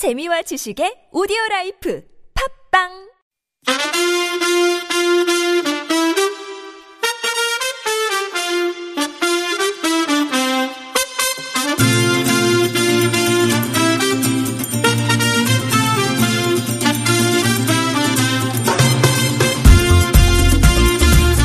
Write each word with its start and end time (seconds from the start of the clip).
재미와 0.00 0.40
지식의 0.40 1.12
오디오 1.12 1.36
라이프 1.50 2.02
팝빵! 2.72 2.88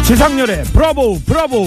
지상렬의 0.07 0.63
브라보 0.71 1.19
브라보 1.25 1.65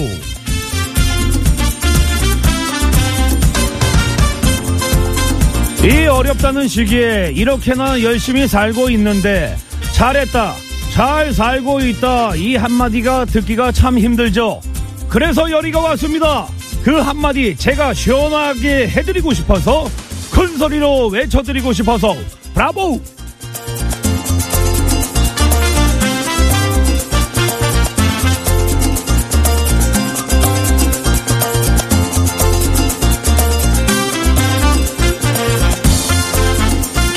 이 5.83 6.07
어렵다는 6.07 6.67
시기에 6.67 7.31
이렇게나 7.33 8.01
열심히 8.01 8.47
살고 8.47 8.89
있는데 8.91 9.55
잘했다 9.93 10.53
잘 10.91 11.31
살고 11.31 11.79
있다 11.79 12.35
이 12.35 12.55
한마디가 12.57 13.25
듣기가 13.25 13.71
참 13.71 13.97
힘들죠. 13.97 14.59
그래서 15.07 15.49
열이가 15.49 15.79
왔습니다. 15.79 16.47
그 16.83 16.95
한마디 16.97 17.55
제가 17.55 17.93
시원하게 17.93 18.89
해드리고 18.89 19.33
싶어서 19.33 19.85
큰 20.31 20.57
소리로 20.57 21.07
외쳐드리고 21.07 21.71
싶어서 21.73 22.15
브라보 22.53 22.99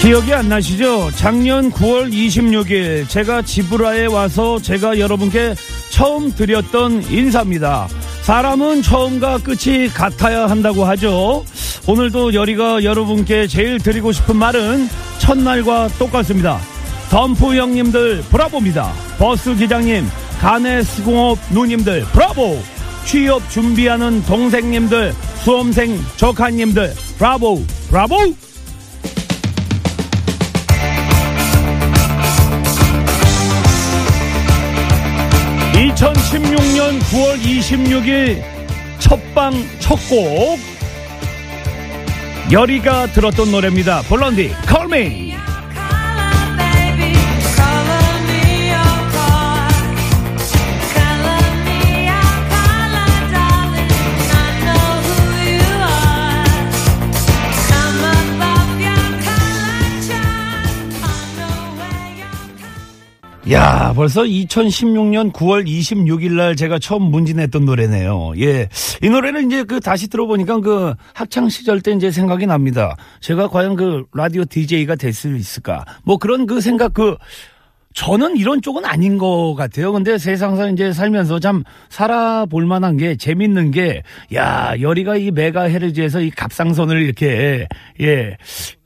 기억이 0.02 0.34
안 0.34 0.48
나시죠? 0.48 1.12
작년 1.14 1.70
9월 1.70 2.12
26일 2.12 3.08
제가 3.08 3.42
지브라에 3.42 4.06
와서 4.06 4.60
제가 4.60 4.98
여러분께 4.98 5.54
처음 5.90 6.32
드렸던 6.32 7.04
인사입니다. 7.08 7.86
사람은 8.22 8.82
처음과 8.82 9.38
끝이 9.38 9.86
같아야 9.86 10.50
한다고 10.50 10.84
하죠. 10.86 11.44
오늘도 11.86 12.34
여리가 12.34 12.82
여러분께 12.82 13.46
제일 13.46 13.78
드리고 13.78 14.10
싶은 14.10 14.34
말은 14.34 14.88
첫날과 15.20 15.90
똑같습니다. 16.00 16.58
덤프 17.10 17.54
형님들 17.54 18.22
브라보입니다. 18.22 18.92
버스 19.20 19.54
기장님, 19.54 20.04
가내 20.40 20.82
수공업 20.82 21.38
누님들 21.52 22.06
브라보! 22.06 22.60
취업 23.04 23.48
준비하는 23.50 24.24
동생님들, 24.24 25.14
수험생 25.44 25.96
조카님들 26.16 26.92
브라보! 27.18 27.62
브라보! 27.88 28.51
2016년 36.02 36.98
9월 36.98 37.38
26일 37.38 38.42
첫방 38.98 39.52
첫곡 39.78 40.58
열이가 42.50 43.06
들었던 43.12 43.52
노래입니다. 43.52 44.02
Call 44.68 44.92
Me 44.92 45.31
야, 63.52 63.92
벌써 63.94 64.22
2016년 64.22 65.32
9월 65.32 65.66
26일 65.66 66.32
날 66.32 66.56
제가 66.56 66.78
처음 66.78 67.10
문진했던 67.10 67.64
노래네요. 67.66 68.32
예. 68.38 68.68
이 69.02 69.10
노래는 69.10 69.46
이제 69.46 69.62
그 69.64 69.78
다시 69.80 70.08
들어보니까 70.08 70.60
그 70.60 70.94
학창 71.12 71.48
시절 71.48 71.80
때 71.80 71.92
이제 71.92 72.10
생각이 72.10 72.46
납니다. 72.46 72.96
제가 73.20 73.48
과연 73.48 73.76
그 73.76 74.04
라디오 74.14 74.44
DJ가 74.44 74.94
될 74.96 75.12
수 75.12 75.36
있을까? 75.36 75.84
뭐 76.04 76.16
그런 76.16 76.46
그 76.46 76.60
생각 76.62 76.94
그 76.94 77.16
저는 77.94 78.36
이런 78.36 78.62
쪽은 78.62 78.84
아닌 78.84 79.18
것 79.18 79.54
같아요. 79.54 79.92
근데 79.92 80.18
세상상 80.18 80.72
이제 80.72 80.92
살면서 80.92 81.38
참 81.38 81.62
살아볼 81.88 82.66
만한 82.66 82.96
게 82.96 83.16
재밌는 83.16 83.70
게, 83.70 84.02
야, 84.34 84.74
열이가 84.80 85.16
이 85.16 85.30
메가 85.30 85.62
헤르즈에서 85.62 86.20
이 86.20 86.30
갑상선을 86.30 87.02
이렇게, 87.02 87.66
예, 88.00 88.36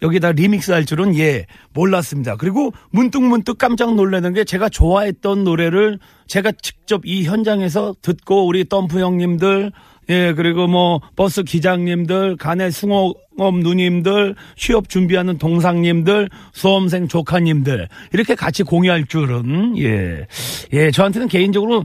여기다 0.03 0.33
리믹스 0.33 0.73
할 0.73 0.85
줄은, 0.85 1.17
예, 1.19 1.47
몰랐습니다. 1.73 2.37
그리고 2.37 2.73
문득문득 2.91 3.59
깜짝 3.59 3.95
놀라는 3.95 4.33
게 4.33 4.45
제가 4.45 4.69
좋아했던 4.69 5.45
노래를 5.45 5.99
제가 6.27 6.53
직접 6.63 7.03
이 7.05 7.25
현장에서 7.25 7.95
듣고 8.03 8.47
우리 8.47 8.69
덤프 8.69 8.99
형님들, 8.99 9.73
예, 10.09 10.33
그리고 10.35 10.67
뭐, 10.67 11.01
버스 11.17 11.43
기장님들, 11.43 12.37
간의 12.37 12.71
승호업 12.71 13.59
누님들, 13.63 14.37
취업 14.57 14.89
준비하는 14.89 15.39
동상님들, 15.39 16.29
수험생 16.53 17.09
조카님들, 17.09 17.89
이렇게 18.13 18.35
같이 18.35 18.63
공유할 18.63 19.07
줄은, 19.07 19.77
예. 19.79 20.27
예, 20.73 20.91
저한테는 20.91 21.29
개인적으로, 21.29 21.85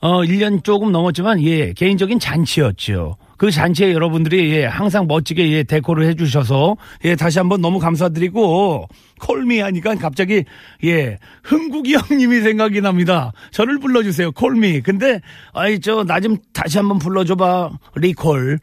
어, 0.00 0.22
1년 0.22 0.64
조금 0.64 0.90
넘었지만, 0.90 1.42
예, 1.44 1.72
개인적인 1.72 2.18
잔치였죠. 2.18 3.16
그 3.40 3.50
잔치에 3.50 3.94
여러분들이, 3.94 4.52
예, 4.52 4.66
항상 4.66 5.06
멋지게, 5.06 5.50
예, 5.50 5.62
데코를 5.62 6.06
해주셔서, 6.08 6.76
예, 7.06 7.16
다시 7.16 7.38
한번 7.38 7.62
너무 7.62 7.78
감사드리고, 7.78 8.86
콜미 9.18 9.60
하니까 9.60 9.94
갑자기, 9.94 10.44
예, 10.84 11.16
흥국이 11.42 11.94
형님이 11.96 12.40
생각이 12.42 12.82
납니다. 12.82 13.32
저를 13.50 13.78
불러주세요, 13.78 14.32
콜미. 14.32 14.82
근데, 14.82 15.22
아이, 15.54 15.80
저, 15.80 16.04
나 16.04 16.20
좀 16.20 16.36
다시 16.52 16.76
한번 16.76 16.98
불러줘봐, 16.98 17.70
리콜. 17.94 18.58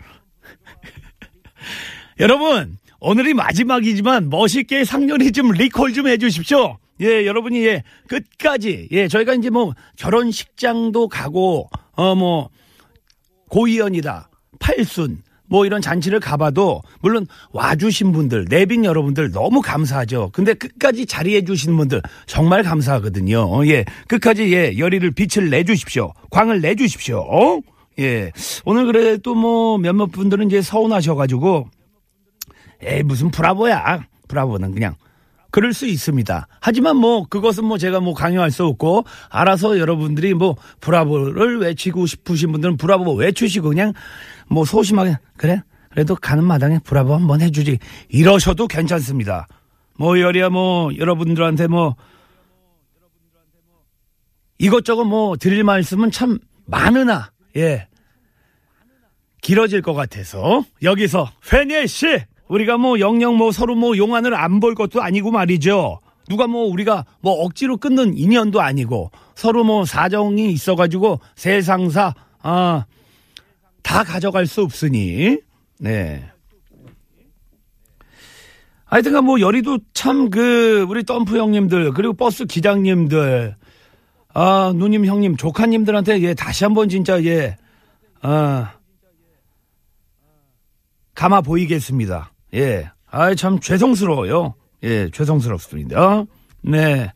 여러분, 2.20 2.78
오늘이 3.00 3.34
마지막이지만 3.34 4.30
멋있게 4.30 4.86
상렬이 4.86 5.32
좀 5.32 5.54
리콜 5.54 5.94
좀 5.94 6.08
해주십시오. 6.08 6.78
예, 7.02 7.26
여러분이 7.26 7.66
예, 7.66 7.82
끝까지 8.08 8.90
예, 8.92 9.08
저희가 9.08 9.34
이제 9.34 9.50
뭐 9.50 9.74
결혼식장도 9.98 11.08
가고 11.08 11.68
어 11.96 12.14
뭐 12.14 12.50
고이연이다, 13.50 14.30
팔순 14.60 15.22
뭐 15.50 15.66
이런 15.66 15.82
잔치를 15.82 16.20
가봐도 16.20 16.82
물론 17.02 17.26
와주신 17.52 18.12
분들 18.12 18.46
내빈 18.50 18.86
여러분들 18.86 19.32
너무 19.32 19.62
감사하죠. 19.62 20.30
근데 20.34 20.54
끝까지 20.54 21.06
자리해 21.06 21.46
주신 21.46 21.76
분들 21.78 22.02
정말 22.26 22.64
감사하거든요. 22.64 23.66
예, 23.68 23.86
끝까지 24.08 24.54
예 24.54 24.78
열의를 24.78 25.12
빛을 25.12 25.50
내주십시오. 25.50 26.14
광을 26.30 26.62
내주십시오. 26.62 27.20
어? 27.20 27.60
예, 28.00 28.32
오늘 28.66 28.86
그래도 28.86 29.34
뭐 29.34 29.78
몇몇 29.78 30.08
분들은 30.08 30.48
이제 30.48 30.62
서운하셔가지고 30.62 31.70
에이 32.84 33.04
무슨 33.04 33.32
브라보야 33.32 34.06
브라보는 34.28 34.74
그냥 34.74 34.96
그럴 35.58 35.74
수 35.74 35.88
있습니다. 35.88 36.48
하지만 36.62 36.98
뭐 36.98 37.26
그것은 37.28 37.66
뭐 37.66 37.80
제가 37.80 38.00
뭐 38.00 38.14
강요할 38.14 38.52
수 38.52 38.64
없고 38.64 39.06
알아서 39.28 39.80
여러분들이 39.80 40.36
뭐 40.36 40.56
브라보를 40.82 41.58
외치고 41.58 42.06
싶으신 42.06 42.52
분들은 42.52 42.78
브라보 42.78 43.16
외치시고 43.16 43.70
그냥 43.70 43.94
뭐 44.48 44.66
소심하게 44.66 45.18
그래 45.36 45.64
그래도 45.90 46.16
가는 46.16 46.44
마당에 46.44 46.78
브라보 46.84 47.16
한번 47.16 47.42
해주지 47.42 47.80
이러셔도 48.08 48.68
괜찮습니다. 48.68 49.48
뭐 49.96 50.20
열이야 50.20 50.50
뭐 50.50 50.96
여러분들한테 50.96 51.66
뭐 51.66 51.96
이것저것 54.60 55.06
뭐 55.06 55.38
드릴 55.38 55.64
말씀은 55.64 56.12
참 56.12 56.38
많으나 56.66 57.32
예 57.56 57.88
길어질 59.42 59.82
것 59.82 59.96
같아서 59.96 60.64
여기서 60.84 61.32
페니엘 61.50 61.88
씨 61.88 62.20
우리가 62.50 62.78
뭐 62.78 63.00
영영 63.00 63.36
뭐 63.38 63.52
서로 63.52 63.76
뭐 63.76 63.98
용안을 63.98 64.34
안 64.34 64.60
볼 64.60 64.74
것도 64.76 65.02
아니고 65.02 65.32
말이죠. 65.32 66.00
누가 66.30 66.48
뭐 66.48 66.66
우리가 66.66 67.06
뭐 67.22 67.34
억지로 67.44 67.78
끊는 67.78 68.18
인연도 68.18 68.62
아니고 68.62 69.12
서로 69.36 69.64
뭐 69.64 69.86
사정이 69.86 70.52
있어가지고 70.52 71.20
세상사 71.36 72.14
아 72.42 72.86
다 73.84 74.04
가져갈 74.04 74.48
수 74.48 74.62
없으니 74.64 75.38
네. 75.80 76.30
하여튼간 78.86 79.24
뭐 79.24 79.40
열이도 79.40 79.80
참 79.94 80.30
그 80.30 80.86
우리 80.90 81.04
덤프 81.04 81.38
형님들 81.38 81.94
그리고 81.94 82.14
버스 82.14 82.46
기장님들 82.46 83.56
아 84.34 84.74
누님 84.76 85.06
형님 85.06 85.38
조카님들한테 85.38 86.22
예 86.22 86.34
다시 86.34 86.66
한번 86.66 86.90
진짜 86.90 87.22
예아 87.24 88.74
감아 91.16 91.42
보이겠습니다. 91.42 92.32
예. 92.58 92.90
아, 93.10 93.34
참 93.36 93.60
죄송스러워요. 93.60 94.56
예, 94.84 95.10
죄송스럽습니다. 95.12 96.26
네. 96.62 97.12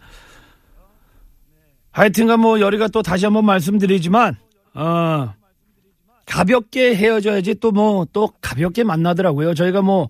하여튼간 1.92 2.40
뭐 2.40 2.60
열이가 2.60 2.88
또 2.88 3.02
다시 3.02 3.26
한번 3.26 3.46
말씀드리지만 3.46 4.38
어 4.76 5.34
가볍게 6.26 6.96
헤어져야지 6.96 7.56
또 7.56 7.72
뭐 7.72 8.06
또 8.14 8.32
가볍게 8.42 8.84
만나더라고요. 8.84 9.54
저희가 9.54 9.82
뭐 9.82 10.08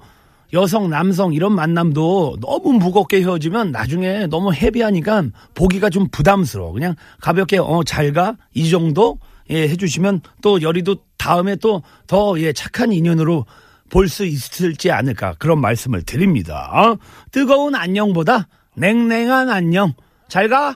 여성, 0.53 0.89
남성 0.89 1.33
이런 1.33 1.53
만남도 1.53 2.37
너무 2.41 2.73
무겁게 2.73 3.21
헤어지면 3.21 3.71
나중에 3.71 4.27
너무 4.27 4.53
헤비하니까 4.53 5.23
보기가 5.55 5.89
좀 5.89 6.07
부담스러워. 6.11 6.73
그냥 6.73 6.95
가볍게 7.21 7.57
어 7.57 7.83
잘 7.83 8.13
가 8.13 8.35
이 8.53 8.69
정도 8.69 9.17
예 9.49 9.67
해주시면 9.67 10.21
또 10.43 10.61
열이도 10.61 10.97
다음에 11.17 11.55
또 11.55 11.81
더 12.05 12.35
예 12.37 12.53
착한 12.53 12.91
인연으로 12.91 13.45
볼 13.91 14.07
수 14.07 14.25
있을지 14.25 14.89
않을까 14.91 15.35
그런 15.37 15.59
말씀을 15.61 16.03
드립니다. 16.03 16.71
어? 16.73 16.97
뜨거운 17.31 17.75
안녕보다 17.75 18.47
냉랭한 18.75 19.49
안녕 19.49 19.93
잘 20.29 20.47
가. 20.49 20.75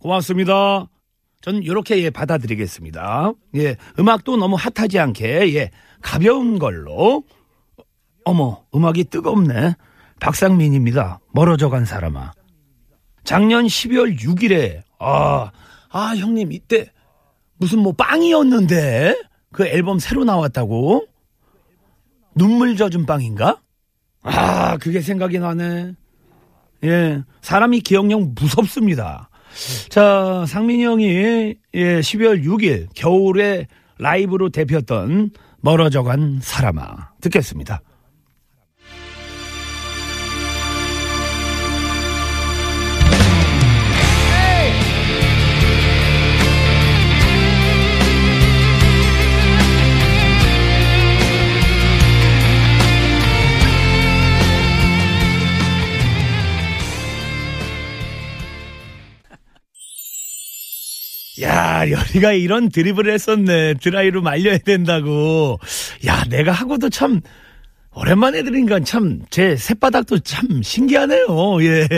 고맙습니다. 0.00 0.86
전 1.40 1.62
이렇게 1.62 2.02
예 2.02 2.10
받아들이겠습니다. 2.10 3.32
예 3.56 3.76
음악도 3.98 4.36
너무 4.36 4.56
핫하지 4.56 4.98
않게 4.98 5.54
예 5.56 5.70
가벼운 6.00 6.58
걸로. 6.58 7.24
어머, 8.24 8.62
음악이 8.74 9.04
뜨겁네. 9.04 9.74
박상민입니다. 10.20 11.20
멀어져 11.32 11.70
간 11.70 11.84
사람아. 11.84 12.32
작년 13.24 13.66
12월 13.66 14.18
6일에, 14.18 14.82
아, 14.98 15.50
아, 15.90 16.14
형님, 16.16 16.52
이때 16.52 16.90
무슨 17.56 17.78
뭐 17.80 17.92
빵이었는데? 17.92 19.16
그 19.52 19.66
앨범 19.66 19.98
새로 19.98 20.24
나왔다고? 20.24 21.06
눈물 22.38 22.76
젖은 22.76 23.04
빵인가? 23.04 23.60
아, 24.22 24.76
그게 24.78 25.00
생각이 25.00 25.38
나네. 25.38 25.92
예, 26.84 27.22
사람이 27.42 27.80
기억력 27.80 28.32
무섭습니다. 28.34 29.28
자, 29.88 30.44
상민이 30.46 30.84
형이, 30.84 31.06
예, 31.74 32.00
12월 32.00 32.44
6일 32.44 32.88
겨울에 32.94 33.66
라이브로 33.98 34.50
대표했던 34.50 35.30
멀어져 35.60 36.04
간 36.04 36.38
사람아. 36.40 37.10
듣겠습니다. 37.20 37.80
야, 61.58 61.90
여리가 61.90 62.32
이런 62.34 62.68
드리블을 62.68 63.12
했었네. 63.12 63.74
드라이로 63.74 64.22
말려야 64.22 64.58
된다고. 64.58 65.58
야, 66.06 66.22
내가 66.30 66.52
하고도 66.52 66.88
참, 66.88 67.20
오랜만에 67.96 68.44
들으니까 68.44 68.78
참, 68.80 69.22
제 69.28 69.56
새바닥도 69.56 70.20
참 70.20 70.62
신기하네요. 70.62 71.26
예. 71.62 71.88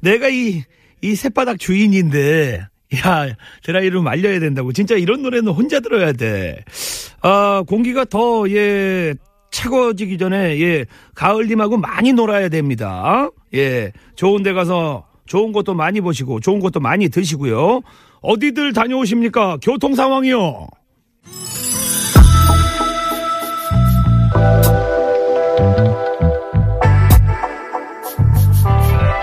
내가 0.00 0.28
이, 0.28 0.62
이 1.02 1.14
새바닥 1.16 1.58
주인인데, 1.58 2.64
야, 3.04 3.26
드라이로 3.64 4.02
말려야 4.02 4.38
된다고. 4.38 4.72
진짜 4.72 4.94
이런 4.94 5.22
노래는 5.22 5.50
혼자 5.50 5.80
들어야 5.80 6.12
돼. 6.12 6.62
아, 7.22 7.64
공기가 7.66 8.04
더, 8.04 8.48
예, 8.50 9.14
차가워지기 9.50 10.16
전에, 10.16 10.60
예, 10.60 10.86
가을님하고 11.16 11.76
많이 11.76 12.12
놀아야 12.12 12.48
됩니다. 12.48 13.28
예, 13.54 13.90
좋은 14.14 14.44
데 14.44 14.52
가서 14.52 15.07
좋은 15.28 15.52
것도 15.52 15.74
많이 15.74 16.00
보시고, 16.00 16.40
좋은 16.40 16.58
것도 16.58 16.80
많이 16.80 17.08
드시고요. 17.08 17.82
어디들 18.20 18.72
다녀오십니까? 18.72 19.58
교통 19.62 19.94
상황이요. 19.94 20.66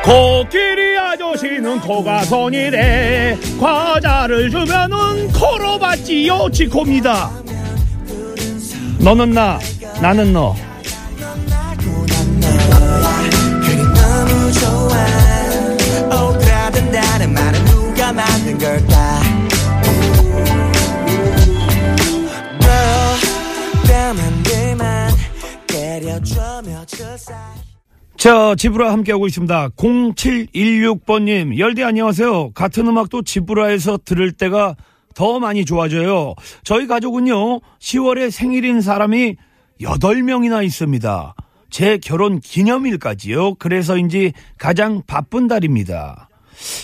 코끼리 0.06 0.98
아저씨는 1.00 1.80
코가 1.80 2.24
손이래 2.26 3.36
과자를 3.60 4.52
주면은 4.52 5.32
코로 5.32 5.80
받지요 5.80 6.48
지코입니다 6.52 7.32
너는 9.00 9.32
나 9.32 9.58
나는 10.00 10.32
너 10.32 10.56
만든 18.56 18.58
걸까 18.58 19.26
자, 28.18 28.56
지브라 28.58 28.92
함께하고 28.92 29.28
있습니다. 29.28 29.70
0716번님, 29.70 31.60
열대 31.60 31.84
안녕하세요. 31.84 32.54
같은 32.54 32.88
음악도 32.88 33.22
지브라에서 33.22 34.00
들을 34.04 34.32
때가 34.32 34.76
더 35.14 35.40
많이 35.40 35.64
좋아져요. 35.64 36.34
저희 36.64 36.88
가족은요, 36.88 37.60
10월에 37.80 38.32
생일인 38.32 38.82
사람이 38.82 39.36
8명이나 39.80 40.66
있습니다. 40.66 41.36
제 41.70 42.00
결혼 42.00 42.40
기념일까지요. 42.40 43.56
그래서인지 43.56 44.34
가장 44.58 45.04
바쁜 45.06 45.48
달입니다. 45.48 46.30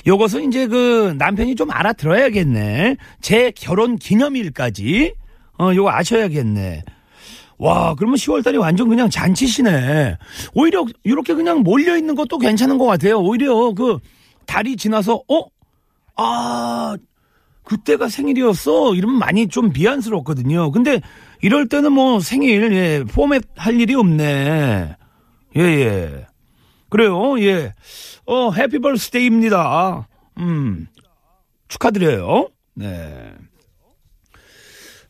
요것은 0.07 0.47
이제 0.47 0.68
그 0.68 1.13
남편이 1.18 1.56
좀 1.56 1.71
알아들어야겠네. 1.71 2.97
제 3.21 3.51
결혼 3.56 3.97
기념일까지. 3.97 5.13
어, 5.59 5.71
요거 5.75 5.91
아셔야겠네. 5.91 6.83
와, 7.57 7.94
그러면 7.95 8.15
10월달이 8.15 8.59
완전 8.59 8.89
그냥 8.89 9.09
잔치시네. 9.09 10.18
오히려 10.56 10.83
이렇게 11.03 11.35
그냥 11.35 11.62
몰려 11.62 11.95
있는 11.95 12.15
것도 12.15 12.39
괜찮은 12.39 12.79
것 12.79 12.85
같아요. 12.85 13.19
오히려 13.19 13.71
그 13.73 14.00
달이 14.47 14.77
지나서 14.77 15.21
어, 15.29 15.45
아, 16.15 16.97
그때가 17.63 18.09
생일이었어. 18.09 18.95
이러면 18.95 19.19
많이 19.19 19.47
좀 19.47 19.71
미안스럽거든요. 19.71 20.71
근데 20.71 21.01
이럴 21.41 21.69
때는 21.69 21.91
뭐 21.91 22.19
생일 22.19 22.73
예, 22.73 23.03
포맷 23.03 23.44
할 23.56 23.79
일이 23.79 23.94
없네. 23.94 24.95
예, 25.57 25.62
예. 25.62 26.27
그래요. 26.91 27.39
예. 27.39 27.73
어, 28.27 28.51
happy 28.51 28.79
birthday입니다. 28.79 30.07
음. 30.39 30.88
축하드려요. 31.69 32.49
네. 32.75 33.31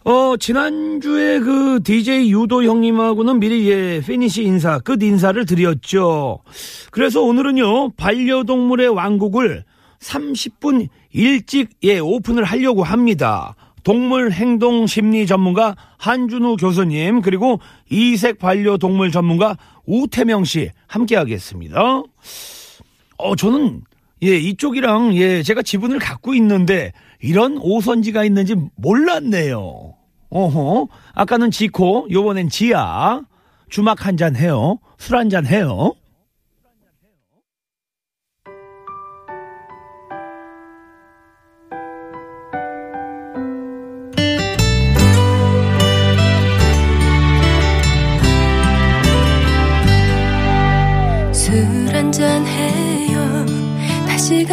어, 0.04 0.38
지난주에 0.38 1.40
그 1.40 1.80
DJ 1.84 2.32
유도 2.32 2.64
형님하고는 2.64 3.40
미리 3.40 3.70
예, 3.70 4.02
finish 4.06 4.44
인사, 4.44 4.80
끝 4.80 5.02
인사를 5.02 5.44
드렸죠. 5.46 6.40
그래서 6.92 7.22
오늘은요, 7.22 7.92
반려동물의 7.94 8.90
왕국을 8.90 9.64
30분 10.00 10.88
일찍 11.12 11.70
예, 11.84 11.98
오픈을 11.98 12.44
하려고 12.44 12.84
합니다. 12.84 13.56
동물 13.84 14.32
행동 14.32 14.86
심리 14.86 15.26
전문가 15.26 15.76
한준우 15.98 16.58
교수님, 16.58 17.22
그리고 17.22 17.60
이색 17.90 18.38
반려동물 18.38 19.12
전문가 19.12 19.58
우태명 19.86 20.44
씨 20.46 20.70
함께 20.88 21.16
하겠습니다. 21.16 22.04
어, 23.18 23.36
저는 23.36 23.82
예, 24.24 24.38
이쪽이랑 24.38 25.16
예, 25.16 25.42
제가 25.44 25.62
지분을 25.64 26.00
갖고 26.00 26.34
있는데 26.36 26.92
이런 27.22 27.58
오선지가 27.60 28.24
있는지 28.24 28.56
몰랐네요. 28.76 29.96
어허. 30.30 30.88
아까는 31.14 31.52
지코, 31.52 32.08
요번엔 32.10 32.50
지아. 32.50 33.22
주막 33.70 34.06
한 34.06 34.18
잔 34.18 34.36
해요. 34.36 34.80
술 34.98 35.16
한 35.18 35.30
잔 35.30 35.46
해요. 35.46 35.94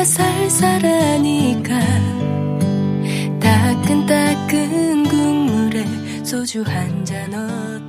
쌀쌀하니까 0.08 1.78
따끈따끈 3.38 5.04
국물에 5.04 5.84
소주 6.24 6.62
한잔 6.62 7.34
어때 7.34 7.87